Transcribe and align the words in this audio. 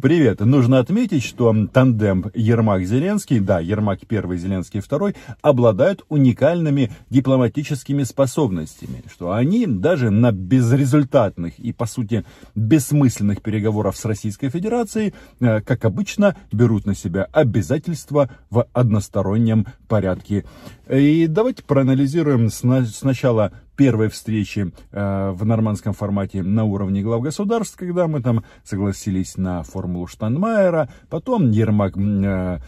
Привет. 0.00 0.38
Нужно 0.38 0.78
отметить, 0.78 1.24
что 1.24 1.52
тандем 1.72 2.30
Ермак-Зеленский, 2.32 3.40
да, 3.40 3.58
Ермак 3.58 4.06
первый, 4.06 4.38
Зеленский 4.38 4.78
второй, 4.78 5.16
обладают 5.42 6.04
уникальными 6.08 6.92
дипломатическими 7.10 8.04
способностями, 8.04 9.02
что 9.12 9.32
они 9.32 9.66
даже 9.66 10.10
на 10.10 10.30
безрезультатных 10.30 11.58
и, 11.58 11.72
по 11.72 11.86
сути, 11.86 12.24
бессмысленных 12.54 13.42
переговорах 13.42 13.96
с 13.96 14.04
Российской 14.04 14.50
Федерацией, 14.50 15.14
э, 15.40 15.62
как 15.62 15.84
обычно, 15.84 16.36
берут 16.52 16.86
на 16.86 16.94
себя 16.94 17.24
обязательства 17.32 18.30
в 18.50 18.68
одностороннем 18.72 19.66
порядке. 19.88 20.44
И 20.90 21.26
давайте 21.26 21.62
проанализируем 21.62 22.50
сначала 22.50 23.52
первой 23.76 24.08
встречи 24.08 24.72
э, 24.90 25.30
в 25.30 25.44
нормандском 25.44 25.92
формате 25.92 26.42
на 26.42 26.64
уровне 26.64 27.02
глав 27.02 27.22
государств, 27.22 27.76
когда 27.76 28.08
мы 28.08 28.22
там 28.22 28.44
согласились 28.64 29.36
на 29.36 29.62
формулу 29.62 30.06
Штанмайера, 30.06 30.88
потом 31.10 31.50
Ермак 31.50 31.96
э, 31.96 32.58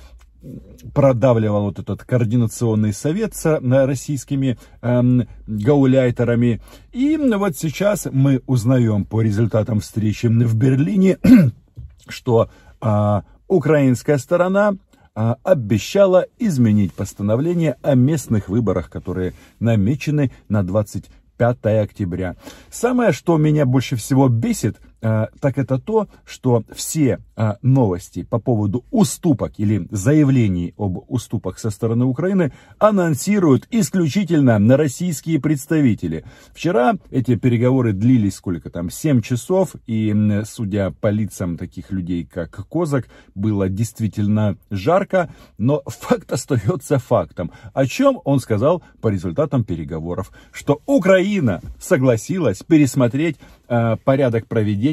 продавливал 0.94 1.64
вот 1.64 1.78
этот 1.78 2.04
координационный 2.04 2.92
совет 2.92 3.34
с 3.34 3.46
э, 3.46 3.86
российскими 3.86 4.58
э, 4.82 5.02
гауляйтерами. 5.46 6.60
И 6.92 7.16
вот 7.16 7.56
сейчас 7.56 8.06
мы 8.10 8.42
узнаем 8.46 9.04
по 9.04 9.20
результатам 9.20 9.80
встречи 9.80 10.26
в 10.26 10.54
Берлине, 10.54 11.18
что 12.08 12.50
э, 12.80 13.20
украинская 13.48 14.18
сторона 14.18 14.74
обещала 15.14 16.26
изменить 16.38 16.94
постановление 16.94 17.76
о 17.82 17.94
местных 17.94 18.48
выборах, 18.48 18.90
которые 18.90 19.34
намечены 19.58 20.30
на 20.48 20.62
25 20.62 21.56
октября. 21.82 22.36
Самое, 22.70 23.12
что 23.12 23.36
меня 23.36 23.66
больше 23.66 23.96
всего 23.96 24.28
бесит, 24.28 24.76
а, 24.78 24.89
так 25.00 25.58
это 25.58 25.78
то, 25.78 26.08
что 26.24 26.64
все 26.74 27.18
а, 27.42 27.56
новости 27.62 28.22
по 28.22 28.38
поводу 28.38 28.84
уступок 28.90 29.54
или 29.56 29.88
заявлений 29.90 30.74
об 30.76 30.98
уступах 31.08 31.58
со 31.58 31.70
стороны 31.70 32.04
Украины 32.04 32.52
анонсируют 32.78 33.66
исключительно 33.70 34.58
на 34.58 34.76
российские 34.76 35.40
представители. 35.40 36.26
Вчера 36.52 36.96
эти 37.10 37.36
переговоры 37.36 37.94
длились 37.94 38.34
сколько 38.34 38.68
там, 38.68 38.90
7 38.90 39.22
часов, 39.22 39.74
и 39.86 40.14
судя 40.44 40.90
по 40.90 41.08
лицам 41.08 41.56
таких 41.56 41.90
людей, 41.92 42.28
как 42.30 42.68
Козак, 42.68 43.08
было 43.34 43.70
действительно 43.70 44.58
жарко, 44.68 45.32
но 45.56 45.82
факт 45.86 46.30
остается 46.32 46.98
фактом. 46.98 47.52
О 47.72 47.86
чем 47.86 48.20
он 48.24 48.38
сказал 48.38 48.82
по 49.00 49.08
результатам 49.08 49.64
переговоров? 49.64 50.30
Что 50.52 50.82
Украина 50.84 51.62
согласилась 51.78 52.62
пересмотреть 52.62 53.38
э, 53.66 53.96
порядок 54.04 54.46
проведения 54.46 54.89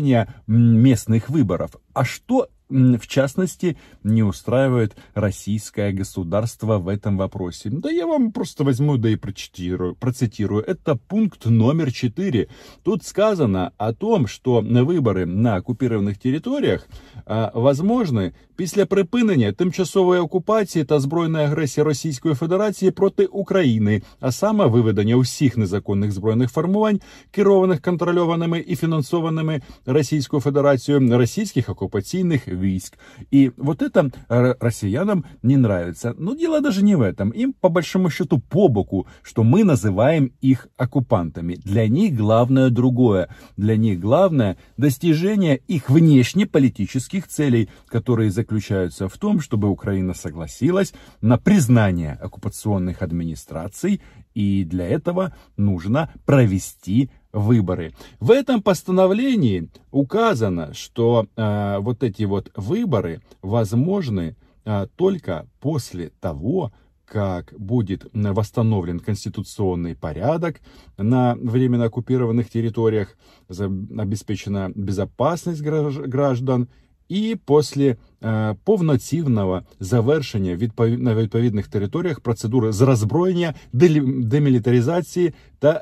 местных 0.47 1.29
выборов. 1.29 1.71
А 1.93 2.03
что 2.03 2.49
в 2.72 3.06
частности, 3.06 3.76
не 4.02 4.22
устраивает 4.22 4.96
российское 5.14 5.92
государство 5.92 6.78
в 6.78 6.88
этом 6.88 7.18
вопросе. 7.18 7.68
Да 7.70 7.90
я 7.90 8.06
вам 8.06 8.32
просто 8.32 8.64
возьму, 8.64 8.96
да 8.96 9.10
и 9.10 9.16
прочитирую, 9.16 9.94
процитирую. 9.94 10.64
Это 10.64 10.96
пункт 10.96 11.46
номер 11.46 11.92
4. 11.92 12.48
Тут 12.82 13.04
сказано 13.04 13.72
о 13.76 13.92
том, 13.92 14.26
что 14.26 14.60
выборы 14.62 15.26
на 15.26 15.56
оккупированных 15.56 16.18
территориях 16.18 16.88
а, 17.26 17.52
возможны 17.54 18.32
після 18.56 18.86
припинення 18.86 19.52
тимчасової 19.52 20.20
окупації 20.20 20.84
та 20.84 21.00
збройної 21.00 21.44
агресії 21.44 21.84
Російської 21.84 22.34
Федерації 22.34 22.90
проти 22.90 23.26
України, 23.26 24.02
а 24.20 24.32
саме 24.32 24.66
виведення 24.66 25.16
усіх 25.16 25.56
незаконних 25.56 26.12
збройних 26.12 26.50
формувань, 26.50 27.00
керованих 27.30 27.80
контрольованими 27.80 28.64
і 28.68 28.76
фінансованими 28.76 29.60
Російською 29.86 30.42
Федерацією 30.42 31.18
російських 31.18 31.68
окупаційних 31.68 32.48
войск. 32.57 32.97
И 33.31 33.51
вот 33.57 33.81
это 33.81 34.11
россиянам 34.27 35.25
не 35.41 35.57
нравится. 35.57 36.13
Но 36.17 36.35
дело 36.35 36.61
даже 36.61 36.83
не 36.83 36.95
в 36.95 37.01
этом. 37.01 37.29
Им 37.29 37.53
по 37.53 37.69
большому 37.69 38.09
счету 38.09 38.39
по 38.39 38.67
боку, 38.67 39.07
что 39.21 39.43
мы 39.43 39.63
называем 39.63 40.33
их 40.41 40.67
оккупантами. 40.77 41.55
Для 41.55 41.87
них 41.87 42.15
главное 42.15 42.69
другое. 42.69 43.29
Для 43.55 43.77
них 43.77 43.99
главное 43.99 44.57
достижение 44.77 45.57
их 45.67 45.89
внешнеполитических 45.89 47.27
целей, 47.27 47.69
которые 47.87 48.31
заключаются 48.31 49.07
в 49.07 49.17
том, 49.17 49.39
чтобы 49.39 49.69
Украина 49.69 50.13
согласилась 50.13 50.93
на 51.21 51.37
признание 51.37 52.13
оккупационных 52.13 53.01
администраций, 53.01 54.01
и 54.33 54.63
для 54.63 54.87
этого 54.87 55.35
нужно 55.55 56.11
провести 56.25 57.09
выборы. 57.37 57.93
В 58.19 58.31
этом 58.31 58.61
постановлении 58.61 59.69
указано, 59.91 60.73
что 60.73 61.27
э, 61.35 61.77
вот 61.79 62.03
эти 62.03 62.23
вот 62.23 62.51
выборы 62.55 63.21
возможны 63.41 64.35
э, 64.65 64.87
только 64.95 65.47
после 65.59 66.11
того, 66.19 66.71
как 67.05 67.53
будет 67.57 68.05
восстановлен 68.13 68.99
конституционный 68.99 69.95
порядок 69.95 70.59
на 70.97 71.35
временно 71.35 71.85
оккупированных 71.85 72.49
территориях, 72.49 73.15
обеспечена 73.47 74.71
безопасность 74.75 75.61
граждан 75.61 76.67
і 77.09 77.37
після 77.47 77.95
е, 78.23 78.55
повноцінного 78.63 79.61
завершення 79.79 80.55
відповід, 80.55 81.01
на 81.01 81.15
відповідних 81.15 81.67
територіях 81.67 82.19
процедури 82.19 82.71
з 82.71 82.81
роззброєння, 82.81 83.53
демілітаризації 83.73 85.33
та 85.59 85.81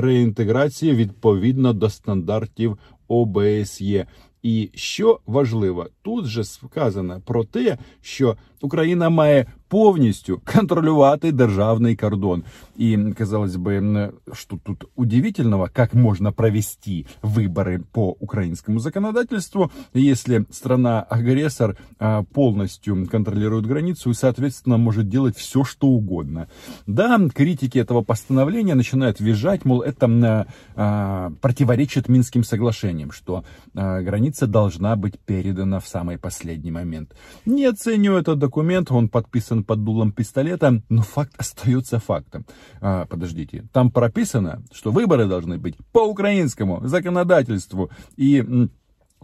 реінтеграції 0.00 0.94
відповідно 0.94 1.72
до 1.72 1.90
стандартів 1.90 2.78
ОБСЄ. 3.08 4.06
І 4.42 4.70
що 4.74 5.20
важливо, 5.26 5.86
тут 6.09 6.25
же 6.25 6.43
сказано 6.43 7.21
про 7.25 7.43
те, 7.43 7.77
що 8.01 8.37
Україна 8.61 9.09
має 9.09 9.45
повністю 9.67 10.41
контролювати 10.53 11.31
державний 11.31 11.95
кордон. 11.95 12.43
И, 12.77 13.13
казалось 13.17 13.55
бы, 13.55 14.13
что 14.33 14.57
тут 14.63 14.85
удивительного, 14.95 15.69
как 15.73 15.93
можно 15.93 16.31
провести 16.31 17.05
выборы 17.21 17.81
по 17.91 18.15
украинскому 18.19 18.79
законодательству, 18.79 19.71
если 19.93 20.45
страна-агрессор 20.51 21.77
а, 21.99 22.23
полностью 22.23 23.07
контролирует 23.07 23.65
границу 23.65 24.09
и, 24.09 24.13
соответственно, 24.13 24.77
может 24.77 25.09
делать 25.09 25.37
все, 25.37 25.63
что 25.63 25.87
угодно. 25.87 26.47
Да, 26.87 27.19
критики 27.33 27.79
этого 27.79 28.01
постановления 28.01 28.75
начинают 28.75 29.19
визжать, 29.19 29.65
мол, 29.65 29.81
это 29.81 30.47
а, 30.75 31.31
противоречит 31.41 32.09
Минским 32.09 32.43
соглашениям, 32.43 33.11
что 33.11 33.43
а, 33.73 34.01
граница 34.01 34.47
должна 34.47 34.95
быть 34.95 35.19
передана 35.19 35.79
в 35.79 35.87
самый 36.00 36.16
последний 36.16 36.70
момент. 36.70 37.14
Не 37.46 37.66
оценю 37.66 38.14
этот 38.14 38.38
документ, 38.38 38.90
он 38.90 39.08
подписан 39.08 39.64
под 39.64 39.84
дулом 39.84 40.12
пистолета, 40.12 40.82
но 40.88 41.02
факт 41.02 41.34
остается 41.36 41.98
фактом. 41.98 42.46
А, 42.80 43.04
подождите, 43.04 43.64
там 43.72 43.90
прописано, 43.90 44.62
что 44.72 44.92
выборы 44.92 45.26
должны 45.26 45.58
быть 45.58 45.76
по 45.92 46.00
украинскому 46.00 46.80
законодательству 46.88 47.90
и 48.16 48.42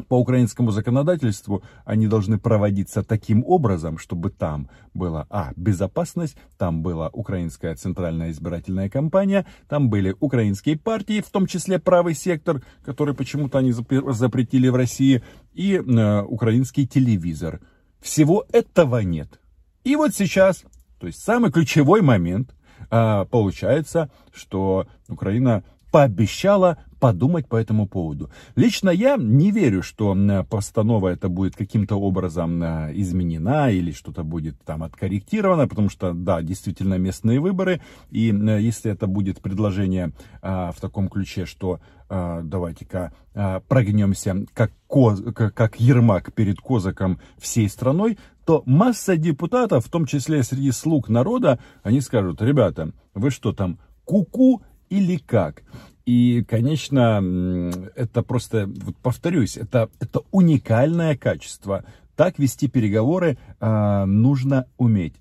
по 0.09 0.19
украинскому 0.19 0.71
законодательству 0.71 1.63
они 1.85 2.07
должны 2.07 2.39
проводиться 2.39 3.03
таким 3.03 3.45
образом, 3.47 3.99
чтобы 3.99 4.31
там 4.31 4.69
была, 4.95 5.27
а, 5.31 5.53
безопасность, 5.57 6.37
там 6.59 6.83
была 6.83 7.09
украинская 7.09 7.75
центральная 7.77 8.31
избирательная 8.31 8.89
кампания, 8.89 9.47
там 9.69 9.89
были 9.89 10.15
украинские 10.21 10.79
партии, 10.79 11.21
в 11.21 11.31
том 11.31 11.47
числе 11.47 11.79
правый 11.79 12.15
сектор, 12.15 12.63
который 12.85 13.15
почему-то 13.15 13.59
они 13.59 13.73
запретили 13.73 14.69
в 14.69 14.75
России, 14.75 15.23
и 15.55 15.75
э, 15.75 16.23
украинский 16.23 16.87
телевизор. 16.87 17.61
Всего 18.01 18.45
этого 18.53 18.99
нет. 18.99 19.41
И 19.85 19.97
вот 19.97 20.15
сейчас, 20.15 20.65
то 21.01 21.07
есть 21.07 21.23
самый 21.23 21.51
ключевой 21.51 22.03
момент, 22.03 22.55
а, 22.91 23.25
получается, 23.25 24.11
что 24.33 24.87
Украина 25.09 25.65
пообещала 25.97 26.77
подумать 27.01 27.49
по 27.49 27.57
этому 27.57 27.89
поводу. 27.89 28.29
Лично 28.55 28.91
я 28.91 29.17
не 29.17 29.51
верю, 29.51 29.83
что 29.83 30.15
постанова 30.51 31.09
это 31.09 31.31
будет 31.31 31.57
каким-то 31.57 31.97
образом 31.97 32.63
а, 32.63 32.91
изменена 32.93 33.71
или 33.71 33.93
что-то 33.93 34.23
будет 34.23 34.61
там 34.67 34.83
откорректировано, 34.83 35.67
потому 35.67 35.89
что, 35.89 36.13
да, 36.13 36.43
действительно 36.43 36.99
местные 36.99 37.41
выборы, 37.41 37.81
и 38.11 38.25
если 38.61 38.93
это 38.93 39.07
будет 39.07 39.41
предложение 39.41 40.13
а, 40.43 40.71
в 40.71 40.83
таком 40.83 41.09
ключе, 41.09 41.47
что 41.47 41.81
а, 42.11 42.43
давайте-ка 42.43 43.15
а, 43.35 43.61
прогнемся 43.61 44.45
как, 44.53 44.71
коз, 44.87 45.23
как, 45.35 45.55
как 45.55 45.81
Ермак 45.81 46.35
перед 46.35 46.61
Козаком 46.61 47.21
всей 47.39 47.71
страной, 47.71 48.19
то 48.45 48.63
масса 48.67 49.17
депутатов, 49.17 49.87
в 49.87 49.91
том 49.91 50.05
числе 50.05 50.43
среди 50.43 50.73
слуг 50.73 51.09
народа, 51.09 51.59
они 51.83 52.03
скажут, 52.03 52.43
ребята, 52.43 52.93
вы 53.15 53.31
что 53.31 53.55
там, 53.55 53.79
куку 54.05 54.61
-ку 54.61 54.76
или 54.89 55.17
как? 55.17 55.63
И, 56.05 56.45
конечно, 56.49 57.73
это 57.97 58.23
просто, 58.23 58.67
вот 58.67 58.97
повторюсь, 58.99 59.57
это, 59.57 59.91
это 59.99 60.21
уникальное 60.31 61.17
качество. 61.17 61.85
Так 62.15 62.39
вести 62.39 62.69
переговоры 62.69 63.39
э, 63.61 64.05
нужно 64.05 64.67
уметь. 64.79 65.15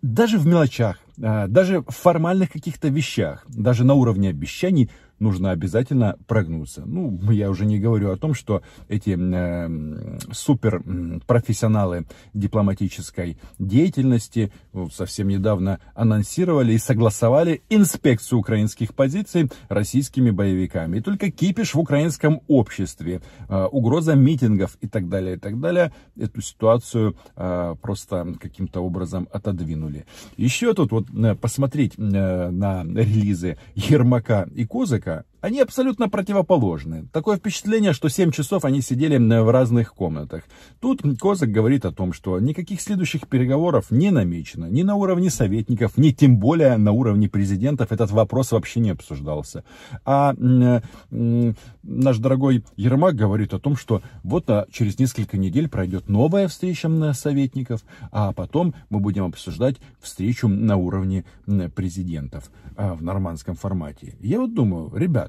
Даже 0.00 0.38
в 0.38 0.46
мелочах, 0.46 0.98
э, 1.18 1.46
даже 1.48 1.82
в 1.82 1.90
формальных 1.90 2.50
каких-то 2.50 2.88
вещах, 2.88 3.44
даже 3.48 3.84
на 3.84 3.94
уровне 3.94 4.30
обещаний 4.30 4.90
нужно 5.18 5.50
обязательно 5.50 6.16
прогнуться. 6.26 6.82
Ну, 6.84 7.18
я 7.30 7.50
уже 7.50 7.66
не 7.66 7.78
говорю 7.78 8.10
о 8.10 8.16
том, 8.16 8.34
что 8.34 8.62
эти 8.88 9.16
э, 9.18 10.18
суперпрофессионалы 10.32 12.06
дипломатической 12.34 13.38
деятельности 13.58 14.52
вот, 14.72 14.92
совсем 14.92 15.28
недавно 15.28 15.80
анонсировали 15.94 16.72
и 16.72 16.78
согласовали 16.78 17.62
инспекцию 17.68 18.38
украинских 18.40 18.94
позиций 18.94 19.50
российскими 19.68 20.30
боевиками. 20.30 20.98
И 20.98 21.00
только 21.00 21.30
кипиш 21.30 21.74
в 21.74 21.78
украинском 21.78 22.42
обществе, 22.48 23.20
э, 23.48 23.64
угроза 23.64 24.14
митингов 24.14 24.76
и 24.80 24.88
так 24.88 25.08
далее, 25.08 25.36
и 25.36 25.38
так 25.38 25.60
далее, 25.60 25.92
эту 26.18 26.40
ситуацию 26.42 27.16
э, 27.36 27.74
просто 27.80 28.34
каким-то 28.40 28.80
образом 28.80 29.28
отодвинули. 29.32 30.06
Еще 30.36 30.74
тут 30.74 30.92
вот 30.92 31.06
э, 31.10 31.34
посмотреть 31.34 31.94
э, 31.96 32.50
на 32.50 32.84
релизы 32.84 33.58
Ермака 33.74 34.48
и 34.54 34.64
Козыка, 34.66 35.07
Okay. 35.08 35.22
Они 35.40 35.60
абсолютно 35.60 36.08
противоположны. 36.08 37.08
Такое 37.12 37.36
впечатление, 37.36 37.92
что 37.92 38.08
7 38.08 38.30
часов 38.30 38.64
они 38.64 38.80
сидели 38.82 39.18
в 39.18 39.50
разных 39.50 39.94
комнатах. 39.94 40.44
Тут 40.80 41.02
Козак 41.20 41.50
говорит 41.50 41.84
о 41.84 41.92
том, 41.92 42.12
что 42.12 42.38
никаких 42.40 42.80
следующих 42.80 43.28
переговоров 43.28 43.90
не 43.90 44.10
намечено. 44.10 44.66
Ни 44.66 44.82
на 44.82 44.96
уровне 44.96 45.30
советников, 45.30 45.96
ни 45.96 46.10
тем 46.10 46.38
более 46.38 46.76
на 46.76 46.92
уровне 46.92 47.28
президентов 47.28 47.92
этот 47.92 48.10
вопрос 48.10 48.52
вообще 48.52 48.80
не 48.80 48.90
обсуждался. 48.90 49.64
А 50.04 50.34
наш 51.10 52.18
дорогой 52.18 52.64
Ермак 52.76 53.14
говорит 53.14 53.54
о 53.54 53.58
том, 53.58 53.76
что 53.76 54.02
вот 54.22 54.48
а, 54.50 54.66
через 54.70 54.98
несколько 54.98 55.36
недель 55.38 55.68
пройдет 55.68 56.08
новая 56.08 56.48
встреча 56.48 56.88
советников, 57.12 57.82
а 58.12 58.32
потом 58.32 58.74
мы 58.90 59.00
будем 59.00 59.24
обсуждать 59.24 59.76
встречу 60.00 60.48
на 60.48 60.76
уровне 60.76 61.24
президентов 61.74 62.50
а, 62.76 62.94
в 62.94 63.02
нормандском 63.02 63.54
формате. 63.54 64.16
Я 64.20 64.40
вот 64.40 64.54
думаю, 64.54 64.92
ребят, 64.94 65.27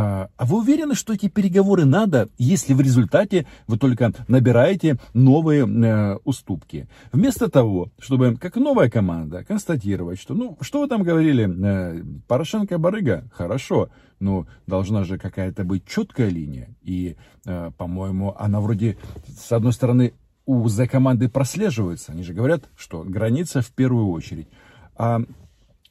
а, 0.00 0.30
а 0.36 0.44
вы 0.44 0.58
уверены, 0.58 0.94
что 0.94 1.12
эти 1.12 1.28
переговоры 1.28 1.84
надо, 1.84 2.28
если 2.38 2.72
в 2.72 2.80
результате 2.80 3.48
вы 3.66 3.78
только 3.78 4.12
набираете 4.28 4.98
новые 5.12 5.66
э, 5.66 6.18
уступки? 6.22 6.88
Вместо 7.10 7.50
того, 7.50 7.90
чтобы, 7.98 8.36
как 8.36 8.54
новая 8.54 8.88
команда, 8.88 9.42
констатировать, 9.42 10.20
что, 10.20 10.34
ну, 10.34 10.56
что 10.60 10.82
вы 10.82 10.88
там 10.88 11.02
говорили, 11.02 11.48
э, 11.50 12.04
Порошенко 12.28 12.78
барыга, 12.78 13.28
хорошо, 13.32 13.88
но 14.20 14.46
должна 14.68 15.02
же 15.02 15.18
какая-то 15.18 15.64
быть 15.64 15.84
четкая 15.84 16.28
линия. 16.28 16.68
И, 16.80 17.16
э, 17.44 17.72
по-моему, 17.76 18.36
она 18.38 18.60
вроде, 18.60 18.98
с 19.36 19.50
одной 19.50 19.72
стороны, 19.72 20.12
у 20.46 20.68
Z-команды 20.68 21.28
прослеживается. 21.28 22.12
Они 22.12 22.22
же 22.22 22.34
говорят, 22.34 22.68
что 22.76 23.02
граница 23.02 23.62
в 23.62 23.72
первую 23.72 24.10
очередь. 24.10 24.46
А 24.94 25.22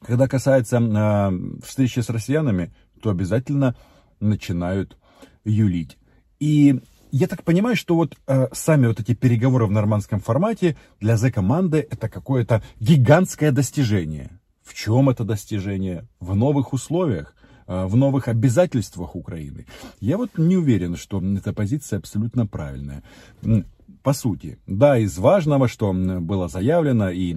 когда 0.00 0.28
касается 0.28 0.78
э, 0.78 1.60
встречи 1.62 2.00
с 2.00 2.08
россиянами, 2.08 2.72
то 3.02 3.10
обязательно 3.10 3.76
начинают 4.20 4.96
юлить. 5.44 5.98
И 6.40 6.80
я 7.10 7.26
так 7.26 7.42
понимаю, 7.42 7.76
что 7.76 7.94
вот 7.94 8.16
э, 8.26 8.48
сами 8.52 8.86
вот 8.86 9.00
эти 9.00 9.14
переговоры 9.14 9.66
в 9.66 9.70
нормандском 9.70 10.20
формате 10.20 10.76
для 11.00 11.16
Z-команды 11.16 11.86
это 11.90 12.08
какое-то 12.08 12.62
гигантское 12.80 13.50
достижение. 13.50 14.30
В 14.62 14.74
чем 14.74 15.08
это 15.08 15.24
достижение? 15.24 16.06
В 16.20 16.34
новых 16.34 16.72
условиях, 16.72 17.34
э, 17.66 17.86
в 17.86 17.96
новых 17.96 18.28
обязательствах 18.28 19.16
Украины. 19.16 19.66
Я 20.00 20.18
вот 20.18 20.36
не 20.36 20.56
уверен, 20.56 20.96
что 20.96 21.22
эта 21.22 21.52
позиция 21.52 21.98
абсолютно 21.98 22.46
правильная 22.46 23.02
по 24.02 24.12
сути. 24.12 24.58
Да, 24.66 24.98
из 24.98 25.18
важного, 25.18 25.68
что 25.68 25.92
было 25.92 26.48
заявлено, 26.48 27.10
и 27.10 27.34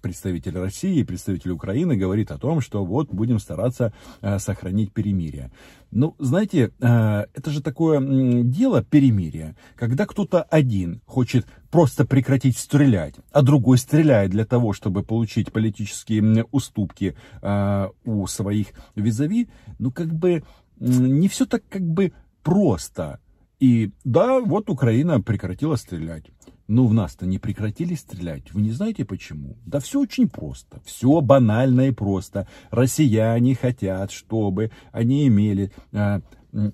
представитель 0.00 0.58
России, 0.58 0.98
и 0.98 1.04
представитель 1.04 1.50
Украины 1.50 1.96
говорит 1.96 2.30
о 2.30 2.38
том, 2.38 2.60
что 2.60 2.84
вот 2.84 3.08
будем 3.12 3.38
стараться 3.38 3.92
э, 4.20 4.38
сохранить 4.38 4.92
перемирие. 4.92 5.50
Ну, 5.90 6.14
знаете, 6.18 6.72
э, 6.80 7.26
это 7.34 7.50
же 7.50 7.62
такое 7.62 8.00
дело 8.42 8.82
перемирия, 8.82 9.56
когда 9.76 10.06
кто-то 10.06 10.42
один 10.42 11.00
хочет 11.06 11.46
просто 11.70 12.04
прекратить 12.04 12.56
стрелять, 12.56 13.14
а 13.30 13.42
другой 13.42 13.78
стреляет 13.78 14.30
для 14.30 14.44
того, 14.44 14.72
чтобы 14.72 15.02
получить 15.02 15.52
политические 15.52 16.44
уступки 16.50 17.16
э, 17.40 17.88
у 18.04 18.26
своих 18.26 18.68
визави, 18.94 19.48
ну, 19.78 19.90
как 19.90 20.12
бы 20.12 20.42
не 20.78 21.28
все 21.28 21.46
так 21.46 21.62
как 21.68 21.82
бы 21.82 22.12
просто. 22.42 23.20
И 23.62 23.92
да, 24.02 24.40
вот 24.40 24.70
Украина 24.70 25.20
прекратила 25.20 25.76
стрелять. 25.76 26.24
Но 26.66 26.84
в 26.88 26.94
нас-то 26.94 27.26
не 27.26 27.38
прекратили 27.38 27.94
стрелять. 27.94 28.52
Вы 28.52 28.62
не 28.62 28.72
знаете 28.72 29.04
почему? 29.04 29.56
Да 29.64 29.78
все 29.78 30.00
очень 30.00 30.28
просто. 30.28 30.80
Все 30.84 31.20
банально 31.20 31.82
и 31.82 31.92
просто. 31.92 32.48
Россияне 32.72 33.54
хотят, 33.54 34.10
чтобы 34.10 34.72
они 34.90 35.28
имели 35.28 35.70
э, 35.92 36.20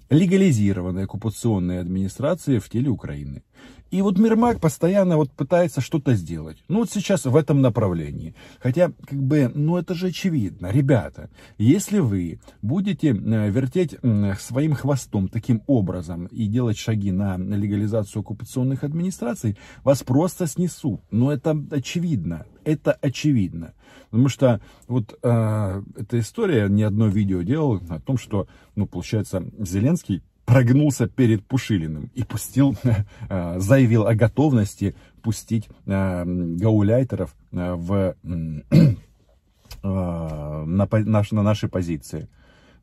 легализированные 0.08 1.04
оккупационные 1.04 1.80
администрации 1.80 2.58
в 2.58 2.70
теле 2.70 2.88
Украины. 2.88 3.42
И 3.90 4.02
вот 4.02 4.18
Мирмак 4.18 4.60
постоянно 4.60 5.16
вот 5.16 5.30
пытается 5.30 5.80
что-то 5.80 6.14
сделать. 6.14 6.58
Ну 6.68 6.80
вот 6.80 6.90
сейчас 6.90 7.24
в 7.24 7.34
этом 7.34 7.62
направлении. 7.62 8.34
Хотя, 8.60 8.92
как 9.06 9.18
бы, 9.18 9.50
ну 9.54 9.76
это 9.76 9.94
же 9.94 10.08
очевидно. 10.08 10.70
Ребята, 10.70 11.30
если 11.56 11.98
вы 11.98 12.40
будете 12.60 13.08
э, 13.08 13.50
вертеть 13.50 13.96
своим 14.38 14.74
хвостом 14.74 15.28
таким 15.28 15.62
образом 15.66 16.26
и 16.26 16.46
делать 16.46 16.78
шаги 16.78 17.12
на 17.12 17.38
легализацию 17.38 18.20
оккупационных 18.20 18.84
администраций, 18.84 19.56
вас 19.84 20.02
просто 20.02 20.46
снесут. 20.46 21.00
Но 21.10 21.32
это 21.32 21.58
очевидно. 21.70 22.44
Это 22.64 22.92
очевидно. 22.92 23.72
Потому 24.10 24.28
что 24.28 24.60
вот 24.86 25.18
э, 25.22 25.82
эта 25.96 26.18
история, 26.18 26.68
ни 26.68 26.82
одно 26.82 27.08
видео 27.08 27.42
делал 27.42 27.80
о 27.88 28.00
том, 28.00 28.18
что, 28.18 28.46
ну, 28.74 28.86
получается, 28.86 29.44
Зеленский 29.58 30.22
прогнулся 30.48 31.06
перед 31.06 31.44
Пушилиным 31.46 32.10
и 32.14 32.24
пустил, 32.24 32.74
э, 33.28 33.60
заявил 33.60 34.06
о 34.06 34.14
готовности 34.14 34.94
пустить 35.22 35.68
э, 35.84 36.24
гауляйтеров 36.24 37.36
э, 37.52 37.74
в, 37.74 38.16
на, 39.82 40.88
на 40.90 41.42
наши 41.42 41.68
позиции. 41.68 42.28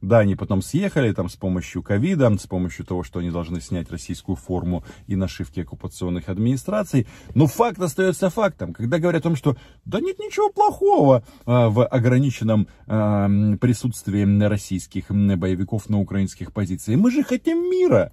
Да, 0.02 0.20
они 0.20 0.36
потом 0.36 0.62
съехали 0.62 1.12
там 1.12 1.30
с 1.30 1.36
помощью 1.36 1.84
ковида, 1.84 2.38
с 2.38 2.48
помощью 2.48 2.86
того, 2.86 3.04
что 3.04 3.20
они 3.20 3.32
должны 3.32 3.62
снять 3.62 3.92
российскую 3.92 4.36
форму 4.36 4.84
и 5.08 5.16
нашивки 5.16 5.62
оккупационных 5.62 6.30
администраций. 6.30 7.08
Но 7.34 7.48
факт 7.48 7.80
остается 7.80 8.30
фактом. 8.30 8.74
Когда 8.74 9.00
говорят 9.00 9.22
о 9.22 9.24
том, 9.24 9.36
что 9.36 9.58
да 9.86 10.00
нет 10.00 10.20
ничего 10.20 10.50
плохого 10.50 11.24
а, 11.46 11.70
в 11.70 11.86
ограниченном 11.86 12.68
а, 12.88 13.28
присутствии 13.60 14.26
российских 14.46 15.06
боевиков 15.10 15.90
на 15.90 16.00
украинских 16.00 16.54
позициях. 16.54 17.00
Мы 17.00 17.12
же 17.12 17.24
хотим 17.24 17.70
мира. 17.70 18.12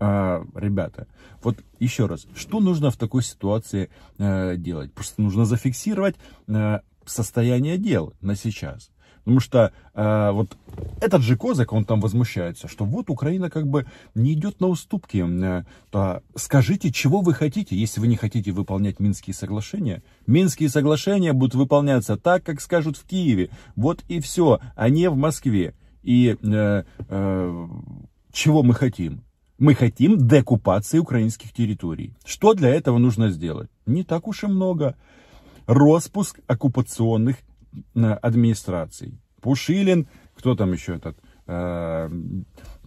А, 0.00 0.44
ребята, 0.54 1.08
вот 1.42 1.58
еще 1.80 2.06
раз, 2.06 2.26
что 2.34 2.60
нужно 2.60 2.90
в 2.90 2.96
такой 2.96 3.22
ситуации 3.22 3.90
а, 4.18 4.56
делать? 4.56 4.92
Просто 4.92 5.20
нужно 5.20 5.44
зафиксировать 5.44 6.16
а, 6.48 6.82
состояние 7.04 7.78
дел 7.78 8.14
на 8.20 8.36
сейчас. 8.36 8.90
Потому 9.28 9.40
что 9.40 9.72
э, 9.92 10.30
вот 10.32 10.56
этот 11.02 11.20
же 11.20 11.36
Козак, 11.36 11.74
он 11.74 11.84
там 11.84 12.00
возмущается, 12.00 12.66
что 12.66 12.86
вот 12.86 13.10
Украина 13.10 13.50
как 13.50 13.66
бы 13.66 13.84
не 14.14 14.32
идет 14.32 14.58
на 14.58 14.68
уступки. 14.68 15.22
Э, 15.22 15.64
то 15.90 16.22
скажите, 16.34 16.90
чего 16.90 17.20
вы 17.20 17.34
хотите, 17.34 17.76
если 17.76 18.00
вы 18.00 18.06
не 18.06 18.16
хотите 18.16 18.52
выполнять 18.52 19.00
Минские 19.00 19.34
соглашения. 19.34 20.02
Минские 20.26 20.70
соглашения 20.70 21.34
будут 21.34 21.56
выполняться 21.56 22.16
так, 22.16 22.42
как 22.42 22.62
скажут 22.62 22.96
в 22.96 23.04
Киеве. 23.04 23.50
Вот 23.76 24.02
и 24.08 24.20
все, 24.20 24.60
а 24.74 24.88
не 24.88 25.10
в 25.10 25.16
Москве. 25.16 25.74
И 26.02 26.34
э, 26.42 26.84
э, 26.96 27.68
чего 28.32 28.62
мы 28.62 28.72
хотим? 28.72 29.24
Мы 29.58 29.74
хотим 29.74 30.26
декупации 30.26 31.00
украинских 31.00 31.52
территорий. 31.52 32.14
Что 32.24 32.54
для 32.54 32.70
этого 32.70 32.96
нужно 32.96 33.28
сделать? 33.28 33.68
Не 33.84 34.04
так 34.04 34.26
уж 34.26 34.44
и 34.44 34.46
много. 34.46 34.96
Роспуск 35.66 36.40
оккупационных 36.46 37.36
администраций. 37.94 39.18
Пушилин, 39.40 40.08
кто 40.34 40.54
там 40.54 40.72
еще 40.72 40.96
этот 40.96 41.16
э, 41.46 42.08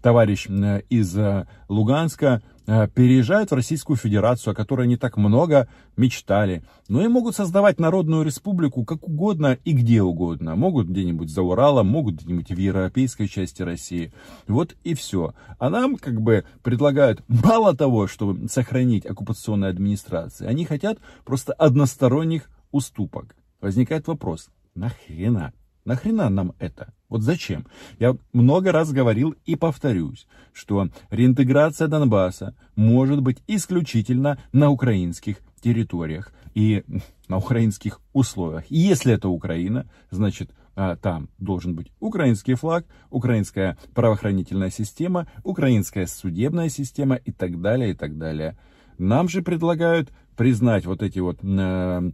товарищ 0.02 0.48
э, 0.50 0.82
из 0.90 1.16
э, 1.18 1.48
Луганска, 1.70 2.42
э, 2.68 2.88
переезжают 2.88 3.52
в 3.52 3.56
Российскую 3.56 3.98
Федерацию, 3.98 4.52
о 4.52 4.56
которой 4.56 4.84
они 4.84 4.98
так 4.98 5.18
много 5.18 5.68
мечтали. 5.96 6.64
Но 6.88 7.04
и 7.04 7.08
могут 7.08 7.36
создавать 7.36 7.80
народную 7.80 8.24
республику 8.24 8.84
как 8.84 9.08
угодно 9.08 9.58
и 9.64 9.74
где 9.74 10.02
угодно. 10.02 10.56
Могут 10.56 10.88
где-нибудь 10.88 11.30
за 11.30 11.42
Уралом, 11.42 11.88
могут 11.88 12.16
где-нибудь 12.16 12.50
в 12.52 12.58
европейской 12.58 13.28
части 13.28 13.62
России. 13.62 14.12
Вот 14.48 14.76
и 14.84 14.94
все. 14.94 15.34
А 15.60 15.70
нам 15.70 15.96
как 15.96 16.22
бы 16.22 16.46
предлагают 16.64 17.24
мало 17.28 17.76
того, 17.76 18.08
чтобы 18.08 18.48
сохранить 18.50 19.06
оккупационные 19.06 19.70
администрации, 19.70 20.48
они 20.48 20.66
хотят 20.66 21.00
просто 21.26 21.54
односторонних 21.54 22.50
уступок. 22.72 23.36
Возникает 23.60 24.08
вопрос, 24.08 24.50
Нахрена? 24.76 25.54
Нахрена 25.86 26.30
нам 26.30 26.54
это? 26.60 26.94
Вот 27.10 27.24
зачем? 27.24 27.66
Я 28.00 28.16
много 28.34 28.72
раз 28.72 28.92
говорил 28.92 29.36
и 29.46 29.56
повторюсь, 29.56 30.28
что 30.54 30.90
реинтеграция 31.10 31.88
Донбасса 31.88 32.56
может 32.76 33.22
быть 33.22 33.42
исключительно 33.48 34.38
на 34.54 34.70
украинских 34.70 35.38
территориях 35.62 36.32
и 36.54 36.84
на 37.28 37.38
украинских 37.38 38.00
условиях. 38.14 38.66
Если 38.70 39.14
это 39.14 39.30
Украина, 39.30 39.90
значит 40.10 40.52
а, 40.76 40.96
там 40.96 41.30
должен 41.38 41.76
быть 41.76 41.92
украинский 42.00 42.54
флаг, 42.54 42.86
украинская 43.10 43.78
правоохранительная 43.94 44.70
система, 44.70 45.28
украинская 45.44 46.08
судебная 46.08 46.70
система 46.70 47.16
и 47.16 47.32
так 47.32 47.60
далее, 47.62 47.92
и 47.92 47.94
так 47.94 48.18
далее. 48.18 48.58
Нам 48.98 49.28
же 49.28 49.42
предлагают 49.42 50.12
признать 50.38 50.86
вот 50.86 51.02
эти 51.04 51.20
вот 51.20 51.40
э, 51.44 52.12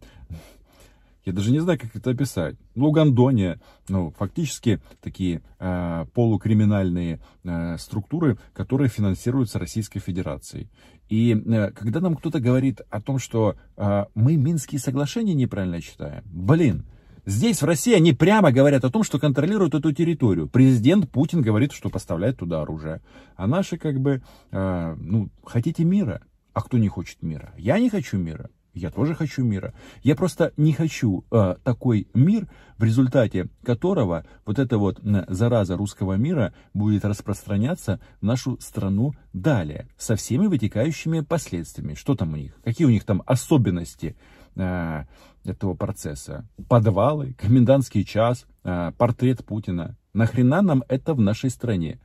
я 1.28 1.34
даже 1.34 1.52
не 1.52 1.60
знаю, 1.60 1.78
как 1.78 1.94
это 1.94 2.12
описать. 2.12 2.56
Лугандония, 2.74 3.60
ну, 3.90 4.14
фактически 4.18 4.80
такие 5.02 5.42
э, 5.60 6.06
полукриминальные 6.14 7.20
э, 7.44 7.78
структуры, 7.78 8.38
которые 8.54 8.88
финансируются 8.88 9.60
Российской 9.60 10.00
Федерацией. 10.00 10.70
И 11.10 11.34
э, 11.34 11.72
когда 11.72 12.00
нам 12.00 12.16
кто-то 12.16 12.40
говорит 12.40 12.80
о 12.90 13.02
том, 13.02 13.20
что 13.20 13.56
э, 13.76 14.06
мы 14.16 14.38
Минские 14.38 14.80
соглашения 14.80 15.34
неправильно 15.34 15.82
читаем, 15.82 16.24
блин, 16.26 16.86
Здесь, 17.26 17.62
в 17.62 17.66
России, 17.66 17.94
они 17.94 18.14
прямо 18.14 18.54
говорят 18.54 18.86
о 18.86 18.90
том, 18.90 19.04
что 19.04 19.20
контролируют 19.20 19.76
эту 19.76 19.92
территорию. 19.92 20.48
Президент 20.48 21.12
Путин 21.12 21.42
говорит, 21.42 21.74
что 21.74 21.90
поставляет 21.90 22.38
туда 22.38 22.62
оружие. 22.62 23.02
А 23.36 23.48
наши, 23.48 23.78
как 23.78 24.00
бы, 24.00 24.22
э, 24.52 24.96
ну, 24.98 25.30
хотите 25.44 25.84
мира? 25.84 26.22
А 26.54 26.62
кто 26.62 26.78
не 26.78 26.88
хочет 26.88 27.22
мира? 27.22 27.54
Я 27.58 27.80
не 27.80 27.90
хочу 27.90 28.18
мира. 28.18 28.50
Я 28.78 28.92
тоже 28.92 29.16
хочу 29.16 29.44
мира. 29.44 29.74
Я 30.04 30.16
просто 30.16 30.54
не 30.56 30.72
хочу 30.72 31.26
э, 31.32 31.56
такой 31.64 32.08
мир, 32.14 32.48
в 32.78 32.84
результате 32.84 33.48
которого 33.64 34.26
вот 34.46 34.60
эта 34.60 34.78
вот 34.78 35.00
зараза 35.28 35.76
русского 35.76 36.14
мира 36.14 36.54
будет 36.74 37.04
распространяться 37.04 38.00
в 38.22 38.26
нашу 38.26 38.60
страну 38.60 39.14
далее, 39.34 39.88
со 39.98 40.16
всеми 40.16 40.46
вытекающими 40.46 41.22
последствиями. 41.22 41.96
Что 41.96 42.16
там 42.16 42.34
у 42.34 42.36
них? 42.36 42.54
Какие 42.64 42.86
у 42.86 42.92
них 42.92 43.04
там 43.04 43.24
особенности 43.26 44.16
э, 44.56 45.04
этого 45.44 45.74
процесса? 45.74 46.48
Подвалы, 46.70 47.34
комендантский 47.34 48.04
час, 48.04 48.46
э, 48.64 48.92
портрет 48.98 49.44
Путина. 49.44 49.98
Нахрена 50.14 50.62
нам 50.62 50.84
это 50.88 51.14
в 51.16 51.20
нашей 51.20 51.50
стране? 51.50 52.00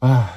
Ах. 0.00 0.30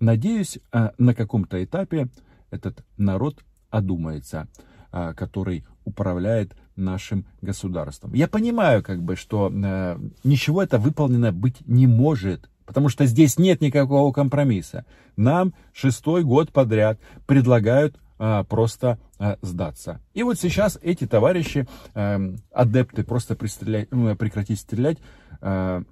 Надеюсь, 0.00 0.60
э, 0.72 0.90
на 0.98 1.14
каком-то 1.14 1.62
этапе 1.62 2.08
этот 2.50 2.84
народ 2.96 3.44
одумается, 3.70 4.48
а, 4.90 5.14
который 5.14 5.64
управляет 5.84 6.54
нашим 6.76 7.26
государством. 7.42 8.14
Я 8.14 8.28
понимаю, 8.28 8.82
как 8.82 9.02
бы, 9.02 9.16
что 9.16 9.50
э, 9.52 9.98
ничего 10.22 10.62
это 10.62 10.78
выполнено 10.78 11.32
быть 11.32 11.56
не 11.66 11.86
может, 11.86 12.48
потому 12.64 12.88
что 12.88 13.04
здесь 13.06 13.38
нет 13.38 13.60
никакого 13.60 14.12
компромисса. 14.12 14.84
Нам 15.16 15.54
шестой 15.72 16.22
год 16.22 16.52
подряд 16.52 17.00
предлагают 17.26 17.98
э, 18.18 18.44
просто 18.48 18.98
э, 19.18 19.36
сдаться. 19.42 20.00
И 20.14 20.22
вот 20.22 20.38
сейчас 20.38 20.78
эти 20.80 21.06
товарищи, 21.06 21.66
э, 21.94 22.36
адепты, 22.52 23.02
просто 23.02 23.36
ну, 23.90 24.14
прекратить 24.16 24.60
стрелять, 24.60 24.98
э, 25.40 25.82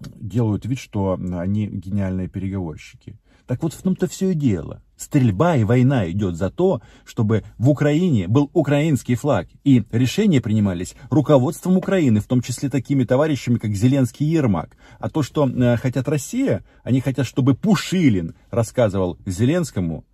делают 0.00 0.66
вид, 0.66 0.78
что 0.78 1.18
они 1.38 1.66
гениальные 1.68 2.28
переговорщики. 2.28 3.18
Так 3.46 3.62
вот 3.62 3.72
в 3.72 3.82
том-то 3.82 4.08
все 4.08 4.30
и 4.30 4.34
дело. 4.34 4.82
Стрельба 4.96 5.56
и 5.56 5.64
война 5.64 6.10
идет 6.10 6.36
за 6.36 6.50
то, 6.50 6.80
чтобы 7.04 7.44
в 7.58 7.68
Украине 7.68 8.28
был 8.28 8.50
украинский 8.52 9.14
флаг. 9.14 9.48
И 9.62 9.84
решения 9.92 10.40
принимались 10.40 10.94
руководством 11.10 11.76
Украины, 11.76 12.20
в 12.20 12.26
том 12.26 12.40
числе 12.40 12.70
такими 12.70 13.04
товарищами, 13.04 13.58
как 13.58 13.72
Зеленский 13.72 14.26
и 14.26 14.30
Ермак. 14.30 14.76
А 14.98 15.08
то, 15.08 15.22
что 15.22 15.48
э, 15.48 15.76
хотят 15.76 16.08
Россия, 16.08 16.64
они 16.82 17.00
хотят, 17.00 17.26
чтобы 17.26 17.54
Пушилин 17.54 18.34
рассказывал 18.50 19.18
Зеленскому, 19.26 20.04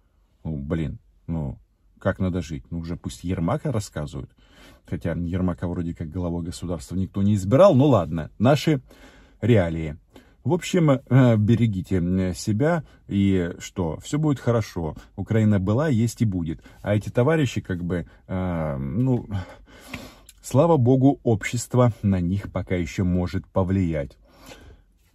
ну, 0.44 0.56
блин, 0.56 0.98
ну, 1.26 1.58
как 1.98 2.18
надо 2.18 2.42
жить. 2.42 2.64
Ну, 2.70 2.80
уже 2.80 2.96
пусть 2.96 3.24
Ермака 3.24 3.70
рассказывают. 3.72 4.30
Хотя 4.84 5.12
Ермака 5.12 5.68
вроде 5.68 5.94
как 5.94 6.10
главой 6.10 6.42
государства 6.42 6.96
никто 6.96 7.22
не 7.22 7.34
избирал. 7.34 7.74
Ну 7.74 7.86
ладно, 7.86 8.30
наши 8.38 8.82
реалии. 9.40 9.96
В 10.44 10.52
общем, 10.52 10.90
э, 10.90 11.36
берегите 11.36 12.34
себя 12.34 12.82
и 13.06 13.52
что, 13.58 13.98
все 14.00 14.18
будет 14.18 14.40
хорошо. 14.40 14.96
Украина 15.14 15.60
была, 15.60 15.88
есть 15.88 16.20
и 16.22 16.24
будет. 16.24 16.62
А 16.82 16.96
эти 16.96 17.10
товарищи 17.10 17.60
как 17.60 17.84
бы, 17.84 18.06
э, 18.26 18.76
ну, 18.76 19.28
слава 20.42 20.76
богу, 20.76 21.20
общество 21.22 21.92
на 22.02 22.20
них 22.20 22.50
пока 22.50 22.74
еще 22.74 23.04
может 23.04 23.46
повлиять. 23.46 24.18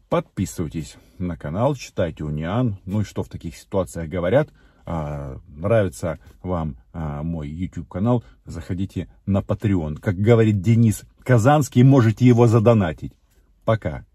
Подписывайтесь 0.09 0.95
на 1.17 1.35
канал, 1.35 1.75
читайте 1.75 2.23
Униан. 2.23 2.77
Ну 2.85 3.01
и 3.01 3.03
что 3.03 3.23
в 3.23 3.29
таких 3.29 3.57
ситуациях 3.57 4.09
говорят? 4.09 4.49
А, 4.85 5.37
нравится 5.49 6.17
вам 6.41 6.77
а, 6.93 7.21
мой 7.21 7.49
YouTube 7.49 7.89
канал, 7.89 8.23
заходите 8.45 9.09
на 9.25 9.39
Patreon. 9.39 9.97
Как 9.99 10.15
говорит 10.15 10.61
Денис 10.61 11.03
Казанский, 11.23 11.83
можете 11.83 12.25
его 12.25 12.47
задонатить. 12.47 13.11
Пока. 13.65 14.05